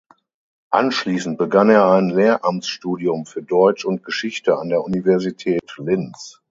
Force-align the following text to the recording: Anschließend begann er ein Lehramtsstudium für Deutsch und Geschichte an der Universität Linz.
Anschließend 0.71 1.37
begann 1.37 1.69
er 1.69 1.91
ein 1.91 2.09
Lehramtsstudium 2.09 3.27
für 3.27 3.43
Deutsch 3.43 3.85
und 3.85 4.03
Geschichte 4.03 4.57
an 4.57 4.69
der 4.69 4.81
Universität 4.83 5.61
Linz. 5.77 6.39